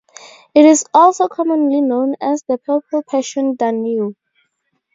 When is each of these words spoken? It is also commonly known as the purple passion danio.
It 0.55 0.65
is 0.65 0.83
also 0.95 1.27
commonly 1.27 1.79
known 1.79 2.15
as 2.19 2.41
the 2.47 2.57
purple 2.57 3.03
passion 3.07 3.55
danio. 3.55 4.15